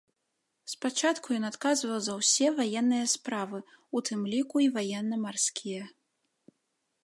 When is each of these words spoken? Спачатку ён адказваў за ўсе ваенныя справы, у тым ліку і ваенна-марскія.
Спачатку 0.71 1.27
ён 1.39 1.45
адказваў 1.49 1.99
за 2.07 2.15
ўсе 2.21 2.47
ваенныя 2.61 3.07
справы, 3.15 3.57
у 3.99 4.03
тым 4.11 4.19
ліку 4.35 4.55
і 4.67 4.73
ваенна-марскія. 4.79 5.83